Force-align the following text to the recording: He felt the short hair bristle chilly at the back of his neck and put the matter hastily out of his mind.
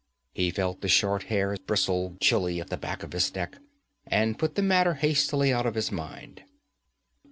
He 0.33 0.49
felt 0.49 0.81
the 0.81 0.87
short 0.89 1.25
hair 1.25 1.55
bristle 1.67 2.17
chilly 2.19 2.59
at 2.59 2.71
the 2.71 2.77
back 2.77 3.03
of 3.03 3.13
his 3.13 3.35
neck 3.35 3.57
and 4.07 4.35
put 4.39 4.55
the 4.55 4.63
matter 4.63 4.95
hastily 4.95 5.53
out 5.53 5.67
of 5.67 5.75
his 5.75 5.91
mind. 5.91 6.41